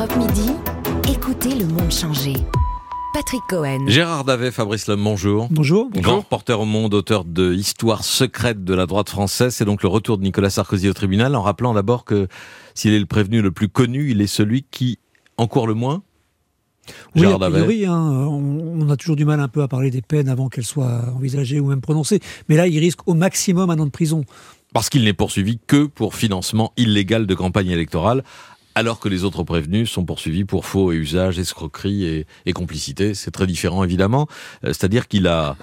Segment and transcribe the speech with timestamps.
[0.00, 0.52] Europe Midi,
[1.12, 2.32] écoutez le monde changer.
[3.12, 3.86] Patrick Cohen.
[3.86, 5.48] Gérard Davet, Fabrice Lhomme, bonjour.
[5.50, 5.90] Bonjour.
[5.90, 9.54] Grand reporter au monde, auteur de Histoire secrète de la droite française.
[9.54, 12.28] C'est donc le retour de Nicolas Sarkozy au tribunal, en rappelant d'abord que
[12.74, 14.98] s'il est le prévenu le plus connu, il est celui qui
[15.36, 16.02] encourt le moins
[17.14, 20.28] oui, a priori, hein, on, a toujours du mal un peu à parler des peines
[20.28, 22.20] avant qu'elles soient envisagées ou même prononcées.
[22.48, 24.24] Mais là, il risque au maximum un an de prison.
[24.72, 28.24] Parce qu'il n'est poursuivi que pour financement illégal de campagne électorale,
[28.74, 33.14] alors que les autres prévenus sont poursuivis pour faux et usage, escroquerie et, et complicité.
[33.14, 34.28] C'est très différent, évidemment.
[34.64, 35.56] Euh, c'est-à-dire qu'il a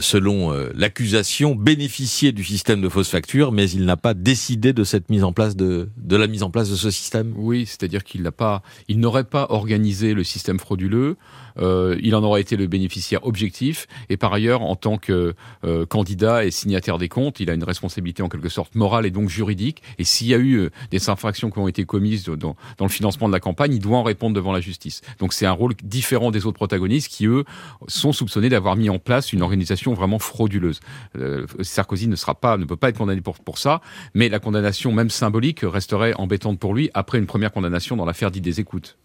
[0.00, 4.84] selon euh, l'accusation, bénéficié du système de fausses factures, mais il n'a pas décidé de
[4.84, 7.32] cette mise en place de, de la mise en place de ce système.
[7.36, 11.16] Oui, c'est-à-dire qu'il n'a pas, il n'aurait pas organisé le système frauduleux.
[11.58, 13.88] Euh, il en aurait été le bénéficiaire objectif.
[14.08, 17.64] Et par ailleurs, en tant que euh, candidat et signataire des comptes, il a une
[17.64, 19.82] responsabilité en quelque sorte morale et donc juridique.
[19.98, 23.26] Et s'il y a eu des infractions qui ont été commises dans, dans, le financement
[23.26, 25.02] de la campagne, il doit en répondre devant la justice.
[25.18, 27.44] Donc c'est un rôle différent des autres protagonistes qui, eux,
[27.88, 30.80] sont soupçonnés d'avoir mis en place une organisation vraiment frauduleuse.
[31.16, 33.80] Euh, Sarkozy ne sera pas, ne peut pas être condamné pour, pour ça,
[34.14, 38.30] mais la condamnation, même symbolique, resterait embêtante pour lui après une première condamnation dans l'affaire
[38.30, 38.96] dite des écoutes.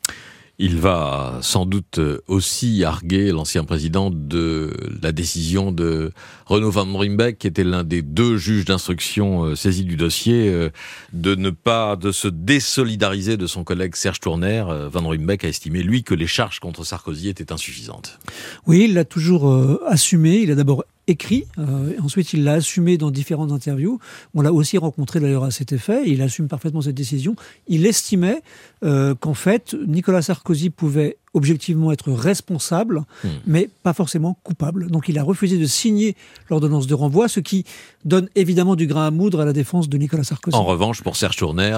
[0.59, 6.11] Il va sans doute aussi arguer l'ancien président de la décision de
[6.47, 10.69] Renaud Van Rimbeck, qui était l'un des deux juges d'instruction euh, saisis du dossier, euh,
[11.13, 14.63] de ne pas de se désolidariser de son collègue Serge Tourner.
[14.91, 18.19] Van Rimbeck a estimé lui que les charges contre Sarkozy étaient insuffisantes.
[18.65, 20.39] Oui, il l'a toujours assumé.
[20.39, 21.45] Il a d'abord écrit.
[21.57, 23.99] Euh, ensuite, il l'a assumé dans différentes interviews.
[24.33, 26.03] On l'a aussi rencontré d'ailleurs à cet effet.
[26.05, 27.35] il assume parfaitement cette décision.
[27.67, 28.41] Il estimait
[28.83, 33.27] euh, qu'en fait, Nicolas Sarkozy pouvait objectivement être responsable, hmm.
[33.45, 34.89] mais pas forcément coupable.
[34.89, 36.15] Donc il a refusé de signer
[36.49, 37.63] l'ordonnance de renvoi, ce qui
[38.05, 40.57] donne évidemment du grain à moudre à la défense de Nicolas Sarkozy.
[40.57, 41.77] En revanche, pour Serge Tourner,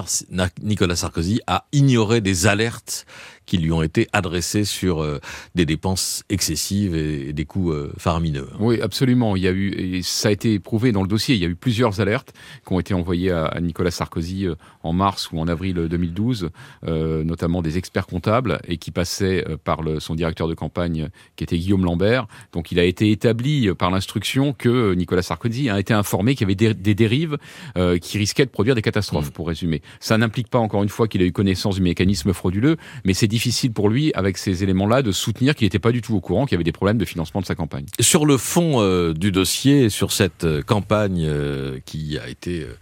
[0.64, 3.06] Nicolas Sarkozy a ignoré des alertes
[3.50, 5.20] qui lui ont été adressées sur euh,
[5.56, 8.48] des dépenses excessives et, des coûts euh, faramineux.
[8.60, 9.36] Oui, absolument.
[9.36, 11.48] Il y a eu, et ça a été prouvé dans le dossier, il y a
[11.48, 12.32] eu plusieurs alertes
[12.64, 16.52] qui ont été envoyées à, Nicolas Sarkozy euh, en mars ou en avril 2012,
[16.83, 21.58] notamment des experts comptables, et qui passaient par le, son directeur de campagne, qui était
[21.58, 22.27] Guillaume Lambert.
[22.54, 26.52] Donc il a été établi par l'instruction que Nicolas Sarkozy a été informé qu'il y
[26.52, 27.37] avait des, dérives
[28.02, 29.33] qui risquaient de produire des catastrophes, mmh.
[29.33, 29.82] pour résumer.
[29.99, 33.27] Ça n'implique pas, encore une fois, qu'il a eu connaissance du mécanisme frauduleux, mais c'est
[33.27, 36.45] difficile pour lui, avec ces éléments-là, de soutenir qu'il n'était pas du tout au courant
[36.45, 37.86] qu'il y avait des problèmes de financement de sa campagne.
[37.99, 42.76] Sur le fond euh, du dossier, sur cette euh, campagne euh, qui a été euh,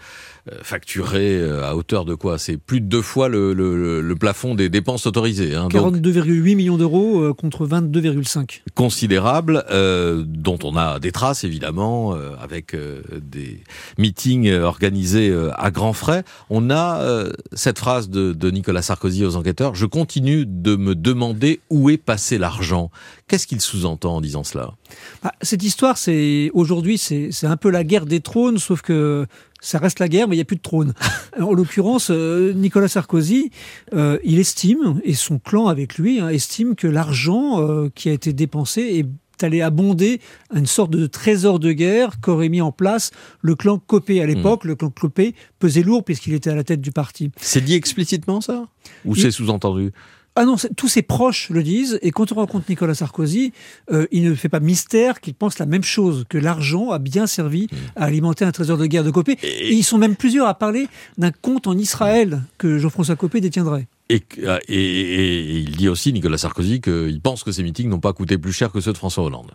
[0.62, 2.38] facturé euh, à hauteur de quoi?
[2.38, 5.56] C'est plus de deux fois le, le, le, plafond des dépenses autorisées.
[5.56, 8.62] Hein, 42,8 millions d'euros euh, contre 22,5.
[8.76, 13.62] Considérable, euh, dont on a des traces évidemment, euh, avec des
[13.98, 16.24] meetings organisés à grands frais.
[16.50, 21.60] On a cette phrase de, de Nicolas Sarkozy aux enquêteurs, je continue de me demander
[21.70, 22.92] où est passé l'argent.
[23.28, 24.72] Qu'est-ce qu'il sous-entend en disant cela?
[25.24, 29.26] Bah, Cette histoire, c'est aujourd'hui, c'est un peu la guerre des trônes, sauf que
[29.68, 30.94] ça reste la guerre, mais il n'y a plus de trône.
[31.42, 33.52] en l'occurrence, euh, Nicolas Sarkozy,
[33.94, 38.14] euh, il estime, et son clan avec lui, hein, estime que l'argent euh, qui a
[38.14, 40.22] été dépensé est allé abonder
[40.56, 43.12] une sorte de trésor de guerre qu'aurait mis en place
[43.42, 44.64] le clan Copé à l'époque.
[44.64, 44.70] Hmm.
[44.70, 47.30] Le clan Copé pesait lourd puisqu'il était à la tête du parti.
[47.36, 48.68] C'est dit explicitement ça?
[49.06, 49.92] Ou c'est sous-entendu?
[50.38, 53.54] Ah non, tous ses proches le disent, et quand on rencontre Nicolas Sarkozy,
[53.92, 57.26] euh, il ne fait pas mystère qu'il pense la même chose, que l'argent a bien
[57.26, 59.36] servi à alimenter un trésor de guerre de Copé.
[59.42, 60.88] Et, ils sont même plusieurs à parler
[61.18, 63.88] d'un compte en Israël que Jean-François Copé détiendrait.
[64.10, 64.22] Et,
[64.68, 68.54] et, il dit aussi, Nicolas Sarkozy, qu'il pense que ces meetings n'ont pas coûté plus
[68.54, 69.54] cher que ceux de François Hollande.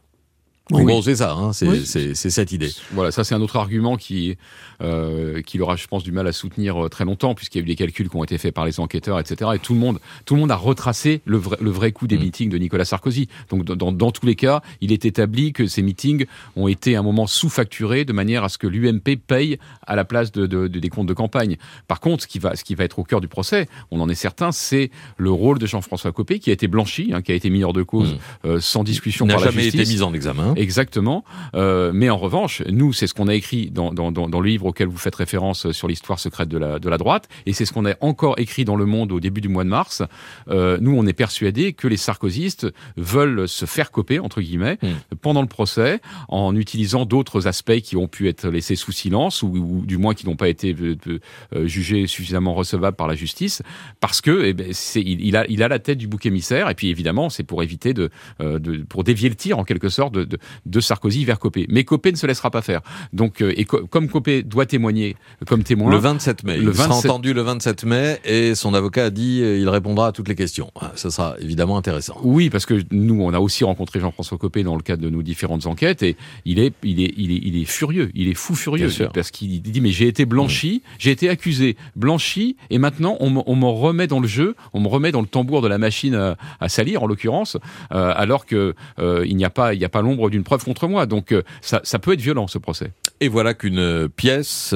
[0.72, 2.70] En gros, c'est ça, hein, c'est cette idée.
[2.92, 4.36] Voilà, ça c'est un autre argument qui,
[4.82, 7.64] euh, qui aura, je pense, du mal à soutenir euh, très longtemps, puisqu'il y a
[7.64, 9.52] eu des calculs qui ont été faits par les enquêteurs, etc.
[9.54, 12.16] Et tout le monde, tout le monde a retracé le vrai, le vrai coût des
[12.16, 12.20] mm.
[12.20, 13.28] meetings de Nicolas Sarkozy.
[13.50, 17.00] Donc, dans, dans, tous les cas, il est établi que ces meetings ont été à
[17.00, 20.66] un moment sous-facturés de manière à ce que l'UMP paye à la place de, de,
[20.66, 21.56] des comptes de campagne.
[21.86, 24.08] Par contre, ce qui va, ce qui va être au cœur du procès, on en
[24.08, 27.34] est certain, c'est le rôle de Jean-François Copé, qui a été blanchi, hein, qui a
[27.34, 28.18] été mis hors de cause mm.
[28.46, 29.56] euh, sans discussion par la justice.
[29.56, 30.54] N'a jamais été mis en examen.
[30.62, 31.24] Exactement.
[31.56, 34.66] Euh, mais en revanche, nous, c'est ce qu'on a écrit dans, dans, dans, le livre
[34.66, 37.72] auquel vous faites référence sur l'histoire secrète de la, de la droite, et c'est ce
[37.72, 40.04] qu'on a encore écrit dans Le Monde au début du mois de mars.
[40.48, 45.16] Euh, nous, on est persuadés que les sarkozystes veulent se faire coper, entre guillemets, hmm.
[45.20, 49.82] pendant le procès, en utilisant d'autres aspects qui ont pu être laissés sous silence, ou,
[49.84, 53.62] du moins qui n'ont pas été euh, jugés suffisamment recevables par la justice,
[53.98, 56.74] parce que eh ben, il, il, a, il a la tête du bouc émissaire, et
[56.76, 60.22] puis évidemment, c'est pour éviter de, de, pour dévier le tir, en quelque sorte, de,
[60.22, 61.66] de, de Sarkozy vers Copé.
[61.68, 62.80] Mais Copé ne se laissera pas faire.
[63.12, 65.16] Donc, euh, et comme Copé doit témoigner
[65.46, 65.90] comme témoin.
[65.90, 66.56] Le 27 mai.
[66.58, 70.08] Le il sera entendu le 27 mai et son avocat a dit euh, il répondra
[70.08, 70.70] à toutes les questions.
[70.80, 72.16] Ah, ça sera évidemment intéressant.
[72.22, 75.22] Oui, parce que nous, on a aussi rencontré Jean-François Copé dans le cadre de nos
[75.22, 78.10] différentes enquêtes et il est, il est, il est, il est furieux.
[78.14, 78.88] Il est fou furieux.
[79.14, 83.66] Parce qu'il dit mais j'ai été blanchi, j'ai été accusé, blanchi et maintenant on me
[83.66, 86.14] remet dans le jeu, on me remet dans le tambour de la machine
[86.60, 87.56] à, salir en l'occurrence,
[87.92, 90.64] euh, alors que euh, il n'y a pas, il n'y a pas l'ombre d'une preuve
[90.64, 91.06] contre moi.
[91.06, 92.90] Donc euh, ça, peut être violent ce procès.
[93.20, 94.74] Et voilà qu'une pièce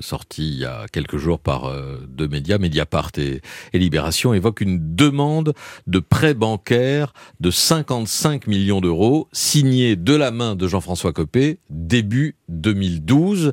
[0.00, 1.72] sortie il y a quelques jours par
[2.06, 3.40] deux médias, Mediapart et,
[3.72, 5.54] et, Libération, évoque une demande
[5.86, 12.36] de prêt bancaire de 55 millions d'euros signée de la main de Jean-François Copé début
[12.48, 13.52] 2012,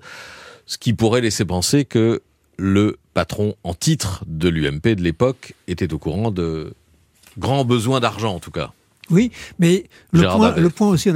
[0.65, 2.21] ce qui pourrait laisser penser que
[2.57, 6.73] le patron en titre de l'UMP de l'époque était au courant de
[7.37, 8.73] grands besoins d'argent en tout cas.
[9.11, 11.15] Oui, mais le point, le point, aussi, on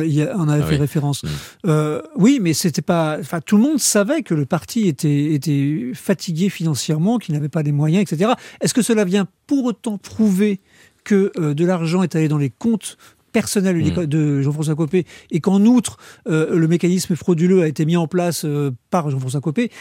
[0.50, 1.24] avait ah fait référence.
[1.24, 1.28] Mm.
[1.68, 3.18] Euh, oui, mais c'était pas.
[3.20, 7.64] Enfin, tout le monde savait que le parti était, était fatigué financièrement, qu'il n'avait pas
[7.64, 8.32] les moyens, etc.
[8.62, 10.60] Est-ce que cela vient pour autant prouver
[11.04, 12.98] que euh, de l'argent est allé dans les comptes
[13.32, 14.06] personnels mm.
[14.06, 15.98] de Jean-François Copé et qu'en outre,
[16.28, 18.46] euh, le mécanisme frauduleux a été mis en place
[18.90, 19.72] par Jean-François Copé?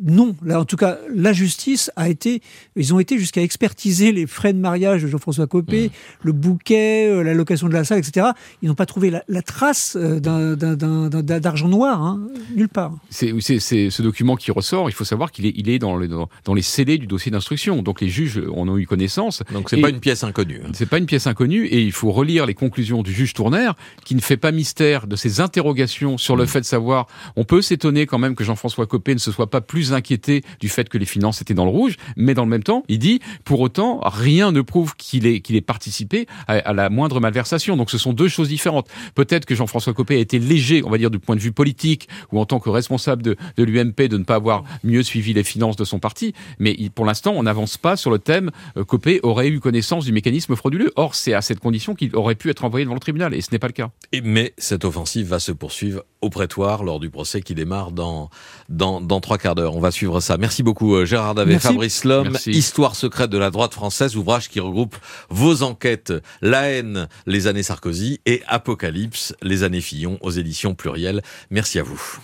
[0.00, 2.40] Non, là en tout cas, la justice a été,
[2.76, 5.90] ils ont été jusqu'à expertiser les frais de mariage de Jean-François Copé, mmh.
[6.22, 8.28] le bouquet, euh, la location de la salle, etc.
[8.62, 12.20] Ils n'ont pas trouvé la, trace euh, d'argent noir, hein,
[12.54, 12.92] nulle part.
[13.10, 14.88] C'est ce document qui ressort.
[14.88, 17.82] Il faut savoir qu'il est, il est dans, les, dans, les scellés du dossier d'instruction.
[17.82, 19.42] Donc les juges en ont eu connaissance.
[19.52, 20.60] Donc c'est pas une pièce inconnue.
[20.64, 20.70] Hein.
[20.74, 23.74] C'est pas une pièce inconnue, et il faut relire les conclusions du juge Tournaire,
[24.04, 26.48] qui ne fait pas mystère de ses interrogations sur le mmh.
[26.48, 27.08] fait de savoir.
[27.34, 30.68] On peut s'étonner quand même que Jean-François Copé ne se soit pas plus inquiété du
[30.68, 33.20] fait que les finances étaient dans le rouge, mais dans le même temps, il dit,
[33.44, 37.76] pour autant, rien ne prouve qu'il ait, participé à, la moindre malversation.
[37.76, 38.88] Donc ce sont deux choses différentes.
[39.14, 42.08] Peut-être que Jean-François Copé a été léger, on va dire, du point de vue politique,
[42.32, 45.76] ou en tant que responsable de, l'UMP, de ne pas avoir mieux suivi les finances
[45.76, 49.48] de son parti, mais pour l'instant, on n'avance pas sur le thème euh, Copé aurait
[49.48, 50.92] eu connaissance du mécanisme frauduleux.
[50.96, 53.50] Or, c'est à cette condition qu'il aurait pu être envoyé devant le tribunal, et ce
[53.52, 53.90] n'est pas le cas.
[54.22, 58.30] Mais cette offensive va se poursuivre au prétoire lors du procès qui démarre dans,
[58.68, 59.77] dans trois quarts d'heure.
[59.78, 60.38] On va suivre ça.
[60.38, 64.58] Merci beaucoup euh, Gérard Davé, Fabrice Lhomme, Histoire secrète de la droite française, ouvrage qui
[64.58, 64.96] regroupe
[65.30, 71.22] vos enquêtes, La haine, les années Sarkozy et Apocalypse, les années Fillon aux éditions plurielles.
[71.52, 72.16] Merci à vous.